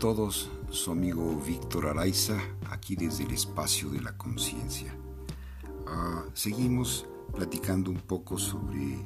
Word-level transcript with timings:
todos, 0.00 0.48
su 0.70 0.92
amigo 0.92 1.38
Víctor 1.46 1.88
Araiza, 1.88 2.38
aquí 2.70 2.96
desde 2.96 3.24
el 3.24 3.32
espacio 3.32 3.90
de 3.90 4.00
la 4.00 4.16
conciencia. 4.16 4.96
Ah, 5.86 6.24
seguimos 6.32 7.06
platicando 7.36 7.90
un 7.90 7.98
poco 7.98 8.38
sobre 8.38 8.96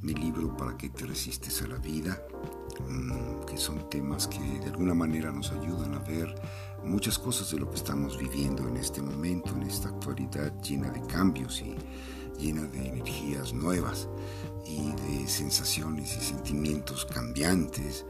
mi 0.00 0.14
libro 0.14 0.56
Para 0.56 0.74
que 0.78 0.88
te 0.88 1.04
resistes 1.04 1.60
a 1.60 1.66
la 1.66 1.76
vida, 1.76 2.22
mm, 2.88 3.44
que 3.44 3.58
son 3.58 3.90
temas 3.90 4.26
que 4.26 4.40
de 4.40 4.70
alguna 4.70 4.94
manera 4.94 5.30
nos 5.30 5.52
ayudan 5.52 5.94
a 5.94 5.98
ver 5.98 6.34
muchas 6.82 7.18
cosas 7.18 7.50
de 7.50 7.58
lo 7.58 7.68
que 7.68 7.76
estamos 7.76 8.16
viviendo 8.16 8.66
en 8.68 8.78
este 8.78 9.02
momento, 9.02 9.50
en 9.54 9.64
esta 9.64 9.90
actualidad 9.90 10.62
llena 10.62 10.88
de 10.88 11.02
cambios 11.02 11.60
y 11.60 11.76
llena 12.40 12.62
de 12.62 12.88
energías 12.88 13.52
nuevas 13.52 14.08
y 14.64 14.92
de 14.92 15.28
sensaciones 15.28 16.16
y 16.16 16.20
sentimientos 16.22 17.04
cambiantes 17.04 18.06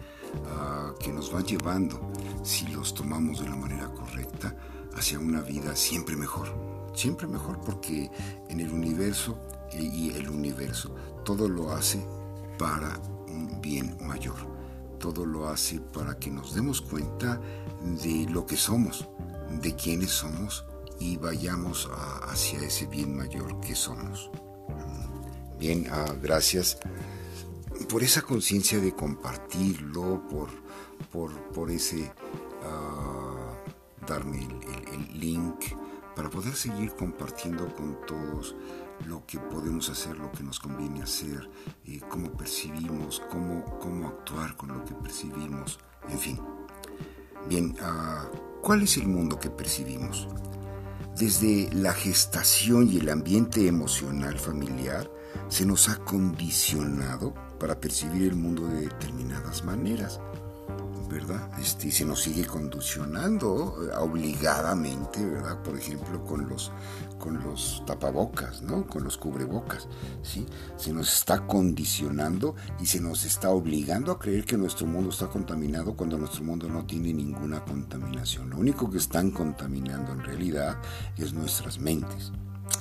Que 1.00 1.12
nos 1.12 1.32
van 1.32 1.44
llevando, 1.44 2.00
si 2.42 2.66
los 2.68 2.92
tomamos 2.94 3.40
de 3.40 3.48
la 3.48 3.56
manera 3.56 3.88
correcta, 3.88 4.54
hacia 4.94 5.18
una 5.18 5.40
vida 5.42 5.76
siempre 5.76 6.16
mejor. 6.16 6.48
Siempre 6.94 7.26
mejor 7.26 7.60
porque 7.60 8.10
en 8.48 8.60
el 8.60 8.72
universo 8.72 9.38
y 9.72 10.10
el 10.10 10.28
universo 10.28 10.94
todo 11.24 11.48
lo 11.48 11.70
hace 11.72 12.04
para 12.58 12.98
un 13.28 13.60
bien 13.60 13.96
mayor. 14.00 14.36
Todo 14.98 15.24
lo 15.24 15.48
hace 15.48 15.80
para 15.80 16.18
que 16.18 16.30
nos 16.30 16.54
demos 16.54 16.80
cuenta 16.80 17.40
de 18.02 18.26
lo 18.28 18.46
que 18.46 18.56
somos, 18.56 19.08
de 19.62 19.74
quiénes 19.76 20.10
somos 20.10 20.64
y 20.98 21.16
vayamos 21.16 21.88
hacia 22.28 22.60
ese 22.60 22.86
bien 22.86 23.16
mayor 23.16 23.60
que 23.60 23.74
somos. 23.74 24.30
Bien, 25.58 25.86
ah, 25.90 26.14
gracias 26.20 26.78
por 27.88 28.02
esa 28.02 28.22
conciencia 28.22 28.78
de 28.80 28.92
compartirlo, 28.92 30.22
por, 30.28 30.50
por, 31.54 31.70
ese 31.70 32.12
ah, 32.62 33.54
darme 34.06 34.42
el, 34.42 35.18
link 35.18 35.74
para 36.14 36.28
poder 36.28 36.54
seguir 36.54 36.92
compartiendo 36.92 37.74
con 37.74 37.96
todos 38.06 38.54
lo 39.06 39.24
que 39.26 39.38
podemos 39.38 39.88
hacer, 39.88 40.18
lo 40.18 40.30
que 40.32 40.42
nos 40.42 40.60
conviene 40.60 41.02
hacer, 41.02 41.48
eh, 41.86 42.00
cómo 42.08 42.30
percibimos, 42.32 43.22
cómo, 43.30 43.64
cómo 43.78 44.08
actuar 44.08 44.56
con 44.56 44.68
lo 44.68 44.84
que 44.84 44.94
percibimos, 44.94 45.78
en 46.08 46.18
fin. 46.18 46.40
Bien, 47.48 47.74
ah, 47.80 48.28
¿cuál 48.60 48.82
es 48.82 48.98
el 48.98 49.08
mundo 49.08 49.38
que 49.38 49.50
percibimos? 49.50 50.28
Desde 51.16 51.70
la 51.72 51.94
gestación 51.94 52.88
y 52.88 52.98
el 52.98 53.08
ambiente 53.08 53.66
emocional 53.66 54.38
familiar 54.38 55.10
se 55.48 55.64
nos 55.64 55.88
ha 55.88 55.96
condicionado 56.04 57.47
para 57.58 57.80
percibir 57.80 58.28
el 58.28 58.36
mundo 58.36 58.66
de 58.66 58.82
determinadas 58.82 59.64
maneras. 59.64 60.20
¿verdad? 61.08 61.48
Este, 61.58 61.90
se 61.90 62.04
nos 62.04 62.22
sigue 62.22 62.44
condicionando 62.44 63.76
eh, 63.82 63.96
obligadamente, 63.96 65.24
¿verdad? 65.24 65.62
Por 65.62 65.76
ejemplo, 65.76 66.22
con 66.24 66.48
los, 66.48 66.70
con 67.18 67.42
los 67.42 67.82
tapabocas, 67.86 68.62
¿no? 68.62 68.86
Con 68.86 69.04
los 69.04 69.16
cubrebocas, 69.16 69.88
¿sí? 70.22 70.46
Se 70.76 70.92
nos 70.92 71.12
está 71.12 71.46
condicionando 71.46 72.54
y 72.80 72.86
se 72.86 73.00
nos 73.00 73.24
está 73.24 73.50
obligando 73.50 74.12
a 74.12 74.18
creer 74.18 74.44
que 74.44 74.58
nuestro 74.58 74.86
mundo 74.86 75.10
está 75.10 75.28
contaminado 75.28 75.96
cuando 75.96 76.18
nuestro 76.18 76.44
mundo 76.44 76.68
no 76.68 76.84
tiene 76.84 77.12
ninguna 77.12 77.64
contaminación. 77.64 78.50
Lo 78.50 78.58
único 78.58 78.90
que 78.90 78.98
están 78.98 79.30
contaminando 79.30 80.12
en 80.12 80.22
realidad 80.22 80.78
es 81.16 81.32
nuestras 81.32 81.78
mentes. 81.78 82.32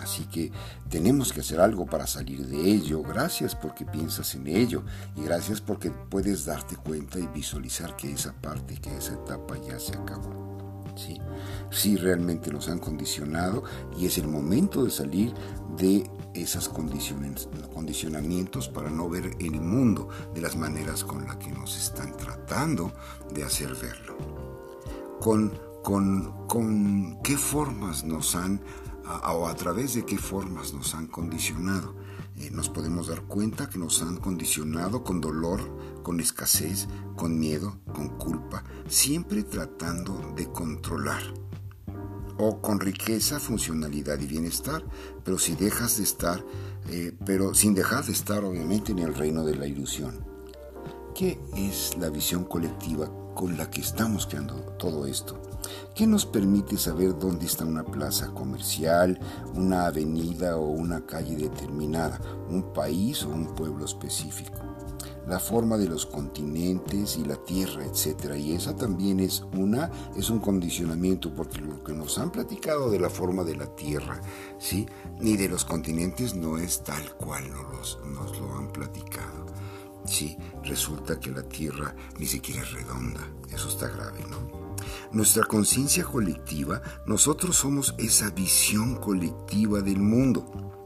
Así 0.08 0.24
que 0.24 0.54
tenemos 0.90 1.34
que 1.34 1.42
hacer 1.42 1.60
algo 1.60 1.86
para 1.86 2.08
salir 2.08 2.48
de 2.48 2.72
ello. 2.72 3.04
Gracias 3.04 3.54
porque 3.54 3.86
piensas 3.86 4.36
en 4.36 4.48
ello 4.48 4.84
y 5.18 5.24
gracias 5.24 5.60
porque 5.60 5.92
puedes 5.92 6.46
darte 6.46 6.78
cuenta 6.78 7.20
y 7.20 7.28
visualizar 7.28 7.98
que 7.98 8.14
esa 8.14 8.32
parte, 8.32 8.78
que 8.78 8.96
esa 8.96 9.16
etapa 9.16 9.58
ya 9.58 9.78
se 9.78 9.98
acabó. 9.98 10.86
Sí, 10.96 11.20
sí 11.72 11.98
realmente 11.98 12.50
nos 12.52 12.70
han 12.70 12.80
condicionado 12.80 13.66
y 14.00 14.06
es 14.06 14.18
el 14.18 14.30
momento 14.30 14.86
de 14.86 14.92
salir 14.92 15.34
de 15.76 16.10
esos 16.34 16.70
condicionamientos 16.70 18.70
para 18.70 18.90
no 18.90 19.10
ver 19.10 19.36
el 19.40 19.60
mundo 19.60 20.08
de 20.34 20.40
las 20.40 20.56
maneras 20.56 21.04
con 21.04 21.28
las 21.28 21.36
que 21.36 21.52
nos 21.52 21.76
están 21.76 22.16
tratando 22.16 22.94
de 23.34 23.44
hacer 23.44 23.76
verlo. 23.76 24.18
Con, 25.20 25.60
con, 25.84 26.48
con 26.48 27.22
qué 27.24 27.36
formas 27.36 28.06
nos 28.06 28.36
han 28.36 28.62
o 29.08 29.48
a 29.48 29.56
través 29.56 29.94
de 29.94 30.06
qué 30.06 30.18
formas 30.18 30.74
nos 30.74 30.94
han 30.96 31.08
condicionado. 31.08 31.96
Eh, 32.38 32.52
nos 32.52 32.70
podemos 32.70 33.08
dar 33.08 33.24
cuenta 33.24 33.70
que 33.70 33.80
nos 33.80 34.02
han 34.02 34.18
condicionado 34.18 35.04
con 35.04 35.22
dolor, 35.22 35.60
con 36.04 36.20
escasez, 36.20 36.88
con 37.16 37.40
miedo, 37.40 37.80
con 37.94 38.10
culpa, 38.18 38.64
siempre 38.88 39.44
tratando 39.44 40.34
de 40.36 40.52
controlar. 40.52 41.24
O 42.38 42.62
con 42.62 42.80
riqueza, 42.80 43.40
funcionalidad 43.40 44.20
y 44.20 44.28
bienestar, 44.28 44.86
pero 45.24 45.40
si 45.40 45.56
dejas 45.56 45.98
de 45.98 46.04
estar, 46.04 46.46
eh, 46.90 47.12
pero 47.26 47.56
sin 47.56 47.74
dejar 47.74 48.06
de 48.06 48.14
estar 48.14 48.44
obviamente 48.44 48.92
en 48.92 49.00
el 49.00 49.16
reino 49.16 49.44
de 49.44 49.56
la 49.56 49.66
ilusión. 49.66 50.24
¿Qué 51.16 51.40
es 51.56 51.98
la 51.98 52.12
visión 52.12 52.44
colectiva 52.44 53.10
con 53.34 53.58
la 53.58 53.72
que 53.72 53.82
estamos 53.82 54.28
creando 54.28 54.54
todo 54.78 55.08
esto? 55.08 55.47
¿Qué 55.96 56.06
nos 56.08 56.26
permite 56.26 56.78
saber 56.78 57.18
dónde 57.18 57.46
está 57.46 57.66
una 57.66 57.84
plaza 57.84 58.28
comercial, 58.34 59.20
una 59.56 59.88
avenida 59.88 60.58
o 60.58 60.68
una 60.68 61.06
calle 61.06 61.36
determinada, 61.36 62.20
un 62.50 62.74
país 62.74 63.24
o 63.24 63.30
un 63.30 63.56
pueblo 63.56 63.86
específico. 63.86 64.60
La 65.28 65.40
forma 65.40 65.78
de 65.78 65.90
los 65.90 66.06
continentes 66.06 67.18
y 67.18 67.26
la 67.26 67.36
tierra, 67.36 67.84
etc. 67.84 68.36
Y 68.38 68.54
esa 68.54 68.76
también 68.76 69.20
es 69.20 69.44
una, 69.58 69.92
es 70.16 70.30
un 70.30 70.40
condicionamiento, 70.40 71.34
porque 71.34 71.60
lo 71.60 71.84
que 71.84 71.94
nos 71.94 72.18
han 72.18 72.32
platicado 72.32 72.90
de 72.90 73.00
la 73.00 73.10
forma 73.10 73.44
de 73.44 73.58
la 73.58 73.66
tierra, 73.76 74.22
¿sí? 74.58 74.86
Ni 75.20 75.36
de 75.36 75.50
los 75.50 75.66
continentes 75.66 76.34
no 76.34 76.58
es 76.58 76.84
tal 76.84 77.14
cual 77.18 77.44
nos, 77.52 78.00
nos 78.06 78.40
lo 78.40 78.56
han 78.56 78.72
platicado. 78.72 79.48
Sí, 80.06 80.38
resulta 80.64 81.20
que 81.20 81.32
la 81.32 81.44
tierra 81.44 81.94
ni 82.18 82.26
siquiera 82.26 82.62
es 82.62 82.72
redonda. 82.72 83.28
Eso 83.54 83.68
está 83.68 83.90
grave, 83.90 84.24
¿no? 84.30 84.57
Nuestra 85.12 85.44
conciencia 85.44 86.04
colectiva, 86.04 86.82
nosotros 87.06 87.56
somos 87.56 87.96
esa 87.98 88.30
visión 88.30 88.96
colectiva 88.96 89.82
del 89.82 90.00
mundo. 90.00 90.77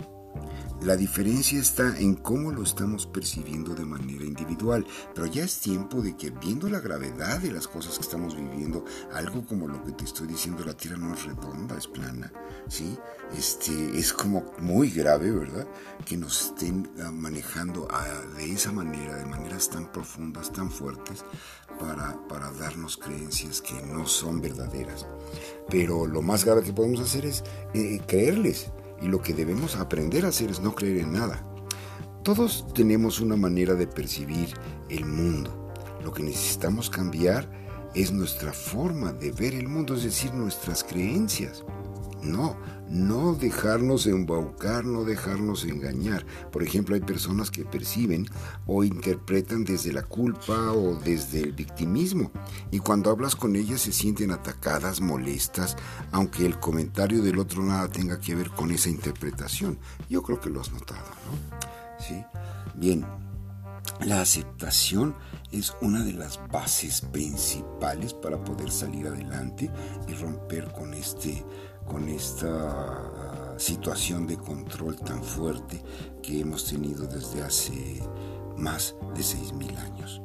La 0.82 0.96
diferencia 0.96 1.60
está 1.60 1.96
en 2.00 2.16
cómo 2.16 2.52
lo 2.52 2.64
estamos 2.64 3.06
percibiendo 3.06 3.76
de 3.76 3.86
manera 3.86 4.26
individual, 4.26 4.84
pero 5.14 5.28
ya 5.28 5.44
es 5.44 5.60
tiempo 5.60 6.02
de 6.02 6.18
que 6.18 6.32
viendo 6.32 6.68
la 6.70 6.80
gravedad 6.80 7.38
de 7.38 7.52
las 7.52 7.68
cosas 7.68 7.98
que 7.98 8.02
estamos 8.02 8.36
viviendo, 8.36 8.84
algo 9.14 9.46
como 9.46 9.68
lo 9.68 9.84
que 9.84 9.92
te 9.92 10.06
estoy 10.06 10.26
diciendo, 10.26 10.66
la 10.66 10.74
Tierra 10.74 10.98
no 10.98 11.14
es 11.14 11.24
redonda, 11.24 11.78
es 11.78 11.86
plana, 11.86 12.34
¿sí? 12.68 12.98
Este, 13.38 13.72
es 13.96 14.12
como 14.12 14.54
muy 14.58 14.90
grave, 14.90 15.30
¿verdad? 15.30 15.68
Que 16.04 16.18
nos 16.18 16.46
estén 16.46 16.90
ah, 17.04 17.12
manejando 17.12 17.88
ah, 17.92 18.08
de 18.38 18.52
esa 18.52 18.72
manera, 18.72 19.18
de 19.18 19.26
maneras 19.28 19.70
tan 19.70 19.92
profundas, 19.92 20.52
tan 20.52 20.72
fuertes, 20.72 21.24
para, 21.80 22.18
para 22.28 22.52
darnos 22.54 22.98
creencias 22.98 23.62
que 23.62 23.80
no 23.84 24.08
son 24.08 24.42
verdaderas. 24.42 25.06
Pero 25.70 26.08
lo 26.08 26.24
más 26.24 26.44
grave 26.44 26.64
que 26.64 26.74
podemos 26.74 27.02
hacer 27.02 27.28
es 27.28 27.44
eh, 27.76 28.02
creerles 28.08 28.72
y 29.02 29.08
lo 29.08 29.22
que 29.22 29.34
debemos 29.34 29.76
aprender 29.76 30.26
a 30.26 30.30
hacer 30.30 30.50
es 30.52 30.60
no 30.60 30.74
creer 30.74 30.98
en 30.98 31.14
nada. 31.14 31.44
Todos 32.24 32.66
tenemos 32.74 33.20
una 33.20 33.36
manera 33.36 33.74
de 33.74 33.88
percibir 33.88 34.54
el 34.90 35.06
mundo. 35.06 35.74
Lo 36.04 36.14
que 36.14 36.24
necesitamos 36.24 36.90
cambiar 36.90 37.50
es 37.96 38.12
nuestra 38.12 38.54
forma 38.54 39.12
de 39.12 39.32
ver 39.32 39.56
el 39.56 39.68
mundo, 39.68 39.96
es 39.96 40.04
decir, 40.04 40.34
nuestras 40.34 40.84
creencias. 40.84 41.64
No, 42.22 42.56
no 42.90 43.34
dejarnos 43.34 44.06
embaucar, 44.06 44.86
no 44.86 45.04
dejarnos 45.04 45.66
engañar. 45.66 46.26
Por 46.52 46.62
ejemplo, 46.64 46.96
hay 46.96 47.02
personas 47.02 47.50
que 47.50 47.66
perciben 47.66 48.28
o 48.66 48.84
interpretan 48.84 49.64
desde 49.64 49.94
la 49.94 50.04
culpa 50.04 50.72
o 50.72 50.96
desde 50.96 51.42
el 51.42 51.54
victimismo. 51.54 52.32
Y 52.70 52.80
cuando 52.80 53.10
hablas 53.10 53.36
con 53.36 53.56
ellas 53.56 53.82
se 53.82 53.92
sienten 53.92 54.32
atacadas, 54.32 55.02
molestas, 55.02 55.78
aunque 56.12 56.46
el 56.46 56.60
comentario 56.60 57.22
del 57.22 57.40
otro 57.40 57.64
nada 57.64 57.88
tenga 57.88 58.20
que 58.20 58.36
ver 58.36 58.50
con 58.50 58.72
esa 58.72 58.90
interpretación. 58.90 59.80
Yo 60.10 60.22
creo 60.22 60.40
que 60.40 60.50
lo 60.50 60.62
has 60.62 60.72
notado, 60.72 61.10
¿no? 61.26 61.60
Sí. 62.00 62.24
Bien, 62.76 63.06
la 64.06 64.22
aceptación 64.22 65.16
es 65.52 65.74
una 65.82 66.04
de 66.04 66.14
las 66.14 66.40
bases 66.52 67.02
principales 67.02 68.14
para 68.14 68.42
poder 68.44 68.72
salir 68.72 69.08
adelante 69.08 69.70
y 70.08 70.14
romper 70.14 70.72
con 70.72 70.94
este 70.94 71.46
con 71.86 72.08
esta 72.08 72.48
ah, 72.48 73.56
situación 73.58 74.28
de 74.28 74.38
control 74.38 74.96
tan 74.96 75.22
fuerte 75.24 75.84
que 76.22 76.40
hemos 76.40 76.66
tenido 76.66 77.06
desde 77.06 77.42
hace 77.42 78.02
más 78.58 78.96
de 79.16 79.22
6.000 79.22 79.78
años. 79.80 80.22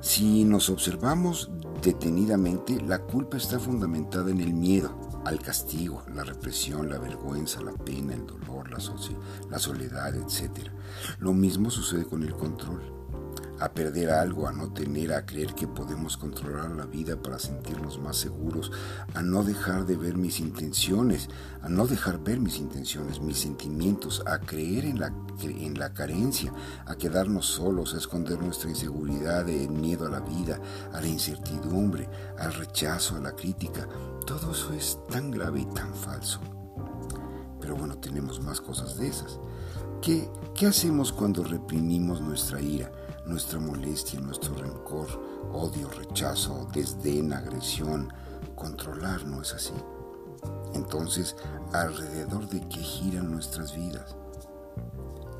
Si 0.00 0.44
nos 0.44 0.68
observamos 0.68 1.50
detenidamente, 1.82 2.80
la 2.82 2.98
culpa 2.98 3.36
está 3.36 3.58
fundamentada 3.58 4.30
en 4.30 4.40
el 4.40 4.52
miedo 4.52 4.94
al 5.24 5.40
castigo, 5.40 6.02
la 6.14 6.24
represión, 6.24 6.88
la 6.88 6.98
vergüenza, 6.98 7.60
la 7.60 7.72
pena, 7.72 8.14
el 8.14 8.26
dolor, 8.26 8.70
la, 8.70 8.78
la 9.50 9.58
soledad, 9.58 10.14
etc. 10.16 10.68
Lo 11.18 11.32
mismo 11.32 11.70
sucede 11.70 12.04
con 12.04 12.22
el 12.22 12.34
control. 12.34 12.99
A 13.60 13.72
perder 13.72 14.10
algo, 14.10 14.48
a 14.48 14.52
no 14.52 14.72
tener, 14.72 15.12
a 15.12 15.26
creer 15.26 15.54
que 15.54 15.68
podemos 15.68 16.16
controlar 16.16 16.70
la 16.70 16.86
vida 16.86 17.20
para 17.22 17.38
sentirnos 17.38 17.98
más 17.98 18.16
seguros, 18.16 18.72
a 19.14 19.22
no 19.22 19.44
dejar 19.44 19.84
de 19.84 19.96
ver 19.96 20.16
mis 20.16 20.40
intenciones, 20.40 21.28
a 21.60 21.68
no 21.68 21.86
dejar 21.86 22.18
ver 22.24 22.40
mis 22.40 22.58
intenciones, 22.58 23.20
mis 23.20 23.38
sentimientos, 23.38 24.22
a 24.26 24.38
creer 24.38 24.86
en 24.86 24.98
la, 24.98 25.12
en 25.42 25.78
la 25.78 25.92
carencia, 25.92 26.52
a 26.86 26.96
quedarnos 26.96 27.46
solos, 27.46 27.94
a 27.94 27.98
esconder 27.98 28.40
nuestra 28.40 28.70
inseguridad, 28.70 29.46
el 29.48 29.68
miedo 29.70 30.06
a 30.06 30.10
la 30.10 30.20
vida, 30.20 30.58
a 30.92 31.00
la 31.00 31.06
incertidumbre, 31.06 32.08
al 32.38 32.54
rechazo, 32.54 33.16
a 33.16 33.20
la 33.20 33.36
crítica. 33.36 33.86
Todo 34.26 34.52
eso 34.52 34.72
es 34.72 34.98
tan 35.10 35.30
grave 35.30 35.60
y 35.60 35.66
tan 35.66 35.94
falso. 35.94 36.40
Pero 37.60 37.76
bueno, 37.76 37.98
tenemos 37.98 38.40
más 38.42 38.60
cosas 38.62 38.96
de 38.96 39.08
esas. 39.08 39.38
¿Qué, 40.00 40.30
¿Qué 40.54 40.66
hacemos 40.66 41.12
cuando 41.12 41.44
reprimimos 41.44 42.22
nuestra 42.22 42.58
ira? 42.62 42.90
Nuestra 43.26 43.58
molestia, 43.58 44.20
nuestro 44.20 44.54
rencor, 44.54 45.08
odio, 45.52 45.88
rechazo, 45.90 46.68
desdén, 46.72 47.32
agresión. 47.32 48.12
Controlar 48.54 49.24
no 49.26 49.42
es 49.42 49.54
así. 49.54 49.74
Entonces, 50.74 51.36
¿alrededor 51.72 52.48
de 52.48 52.60
qué 52.68 52.80
giran 52.80 53.30
nuestras 53.30 53.74
vidas? 53.74 54.16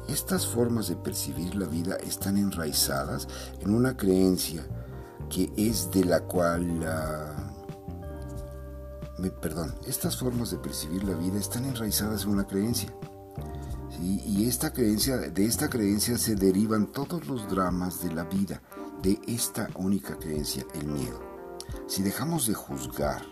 Estas 0.08 0.46
formas 0.46 0.88
de 0.88 0.96
percibir 0.96 1.54
la 1.54 1.66
vida 1.66 1.96
están 1.96 2.36
enraizadas 2.36 3.28
en 3.60 3.74
una 3.74 3.96
creencia 3.96 4.66
que 5.28 5.52
es 5.56 5.90
de 5.90 6.04
la 6.04 6.20
cual... 6.20 6.64
me, 9.18 9.30
perdón, 9.30 9.74
estas 9.86 10.16
formas 10.16 10.50
de 10.50 10.58
percibir 10.58 11.04
la 11.04 11.14
vida 11.14 11.38
están 11.38 11.64
enraizadas 11.64 12.24
en 12.24 12.30
una 12.30 12.46
creencia 12.46 12.92
y 14.00 14.48
esta 14.48 14.72
creencia, 14.72 15.16
de 15.18 15.44
esta 15.44 15.68
creencia 15.68 16.16
se 16.16 16.34
derivan 16.34 16.86
todos 16.86 17.26
los 17.26 17.48
dramas 17.48 18.02
de 18.02 18.12
la 18.12 18.24
vida, 18.24 18.62
de 19.02 19.20
esta 19.26 19.68
única 19.76 20.18
creencia, 20.18 20.64
el 20.74 20.86
miedo. 20.86 21.20
Si 21.86 22.02
dejamos 22.02 22.46
de 22.46 22.54
juzgar, 22.54 23.22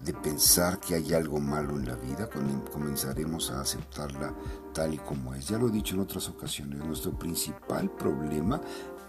de 0.00 0.14
pensar 0.14 0.80
que 0.80 0.94
hay 0.94 1.12
algo 1.12 1.38
malo 1.40 1.76
en 1.76 1.86
la 1.86 1.94
vida, 1.94 2.28
comenzaremos 2.72 3.50
a 3.50 3.60
aceptarla 3.60 4.34
tal 4.72 4.94
y 4.94 4.98
como 4.98 5.34
es. 5.34 5.48
Ya 5.48 5.58
lo 5.58 5.68
he 5.68 5.72
dicho 5.72 5.94
en 5.94 6.00
otras 6.00 6.28
ocasiones, 6.28 6.78
nuestro 6.78 7.18
principal 7.18 7.90
problema 7.90 8.60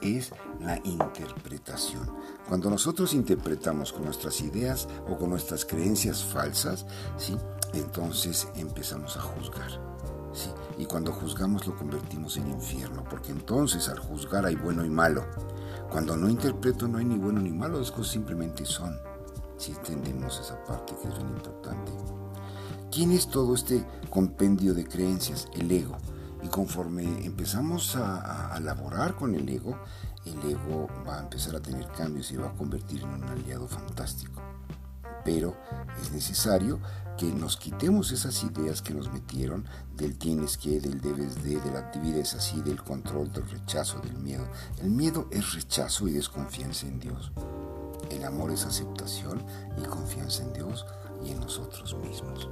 es 0.02 0.32
la 0.60 0.78
interpretación. 0.84 2.10
Cuando 2.48 2.70
nosotros 2.70 3.14
interpretamos 3.14 3.94
con 3.94 4.04
nuestras 4.06 4.42
ideas 4.42 4.88
o 5.08 5.18
con 5.18 5.30
nuestras 5.30 5.64
creencias 5.64 6.24
falsas, 6.24 6.86
¿sí? 7.18 7.38
entonces 7.74 8.48
empezamos 8.56 9.16
a 9.16 9.22
juzgar. 9.22 9.80
Y 10.78 10.86
cuando 10.86 11.12
juzgamos 11.12 11.68
lo 11.68 11.76
convertimos 11.76 12.38
en 12.38 12.50
infierno, 12.50 13.04
porque 13.10 13.32
entonces 13.32 13.90
al 13.90 14.00
juzgar 14.00 14.46
hay 14.46 14.56
bueno 14.56 14.86
y 14.86 14.90
malo. 14.90 15.26
Cuando 15.92 16.16
no 16.16 16.30
interpreto 16.30 16.88
no 16.88 16.98
hay 16.98 17.06
ni 17.06 17.18
bueno 17.18 17.42
ni 17.42 17.52
malo, 17.52 17.80
las 17.80 17.92
cosas 17.92 18.14
simplemente 18.14 18.66
son. 18.66 18.98
Si 19.58 19.72
entendemos 19.72 20.40
esa 20.40 20.64
parte 20.64 20.96
que 21.02 21.08
es 21.08 21.18
bien 21.18 21.30
importante. 21.30 21.92
¿Quién 22.92 23.12
es 23.12 23.30
todo 23.30 23.54
este 23.56 23.86
compendio 24.10 24.74
de 24.74 24.86
creencias? 24.86 25.48
El 25.54 25.72
ego. 25.72 25.98
Y 26.44 26.48
conforme 26.48 27.26
empezamos 27.26 27.96
a, 27.96 28.54
a, 28.54 28.60
laborar 28.60 29.16
con 29.16 29.36
el 29.36 29.48
ego, 29.48 29.78
el 30.26 30.52
ego 30.52 30.88
va 31.08 31.18
a 31.18 31.22
empezar 31.22 31.56
a 31.56 31.62
tener 31.62 31.88
cambios 31.90 32.32
y 32.32 32.38
va 32.38 32.50
a 32.50 32.54
convertir 32.54 33.04
en 33.04 33.10
un 33.10 33.24
aliado 33.24 33.68
fantástico. 33.68 34.42
Pero 35.24 35.56
es 36.02 36.12
necesario 36.12 36.80
que 37.18 37.28
nos 37.28 37.58
quitemos 37.58 38.12
esas 38.12 38.44
ideas 38.44 38.82
que 38.82 38.94
nos 38.94 39.12
metieron 39.12 39.66
del 39.96 40.18
tienes 40.18 40.58
que, 40.58 40.80
del 40.80 41.02
debes 41.02 41.44
de, 41.44 41.60
de 41.60 41.72
la 41.72 41.80
actividad 41.80 42.20
es 42.20 42.34
así, 42.34 42.62
del 42.62 42.82
control, 42.82 43.32
del 43.32 43.48
rechazo, 43.50 44.00
del 44.00 44.18
miedo. 44.18 44.48
El 44.82 44.90
miedo 44.90 45.28
es 45.32 45.54
rechazo 45.54 46.08
y 46.08 46.14
desconfianza 46.14 46.88
en 46.88 47.00
Dios. 47.00 47.32
El 48.10 48.26
amor 48.26 48.52
es 48.52 48.66
aceptación 48.66 49.44
y 49.78 49.86
confianza 49.86 50.44
en 50.44 50.54
Dios 50.54 50.86
y 51.24 51.32
en 51.32 51.40
nosotros 51.40 51.96
mismos. 51.96 52.50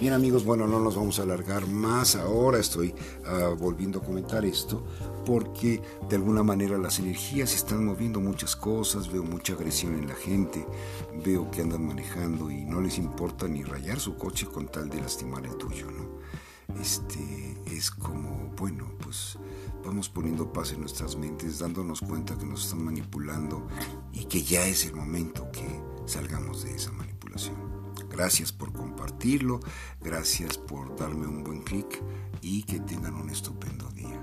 Bien 0.00 0.12
amigos, 0.12 0.44
bueno, 0.44 0.66
no 0.66 0.78
nos 0.80 0.96
vamos 0.96 1.18
a 1.18 1.22
alargar 1.22 1.66
más 1.66 2.14
ahora, 2.16 2.58
estoy 2.58 2.94
uh, 3.24 3.56
volviendo 3.56 3.98
a 3.98 4.02
comentar 4.02 4.44
esto 4.44 4.84
porque 5.28 5.82
de 6.08 6.16
alguna 6.16 6.42
manera 6.42 6.78
las 6.78 7.00
energías 7.00 7.54
están 7.54 7.84
moviendo 7.84 8.18
muchas 8.18 8.56
cosas, 8.56 9.12
veo 9.12 9.22
mucha 9.22 9.52
agresión 9.52 9.94
en 9.98 10.08
la 10.08 10.14
gente, 10.14 10.66
veo 11.22 11.50
que 11.50 11.60
andan 11.60 11.86
manejando 11.86 12.50
y 12.50 12.64
no 12.64 12.80
les 12.80 12.96
importa 12.96 13.46
ni 13.46 13.62
rayar 13.62 14.00
su 14.00 14.16
coche 14.16 14.46
con 14.46 14.68
tal 14.68 14.88
de 14.88 15.02
lastimar 15.02 15.44
el 15.44 15.54
tuyo, 15.58 15.84
¿no? 15.90 16.80
Este 16.80 17.58
es 17.66 17.90
como, 17.90 18.54
bueno, 18.56 18.90
pues 19.00 19.38
vamos 19.84 20.08
poniendo 20.08 20.50
paz 20.50 20.72
en 20.72 20.80
nuestras 20.80 21.14
mentes, 21.14 21.58
dándonos 21.58 22.00
cuenta 22.00 22.34
que 22.38 22.46
nos 22.46 22.64
están 22.64 22.82
manipulando 22.82 23.68
y 24.14 24.24
que 24.24 24.42
ya 24.42 24.66
es 24.66 24.86
el 24.86 24.94
momento 24.94 25.50
que 25.52 25.82
salgamos 26.06 26.62
de 26.62 26.74
esa 26.74 26.90
manipulación. 26.92 27.56
Gracias 28.10 28.50
por 28.50 28.72
compartirlo, 28.72 29.60
gracias 30.00 30.56
por 30.56 30.96
darme 30.96 31.26
un 31.26 31.44
buen 31.44 31.60
clic 31.60 32.02
y 32.40 32.62
que 32.62 32.80
tengan 32.80 33.14
un 33.14 33.28
estupendo 33.28 33.90
día. 33.90 34.17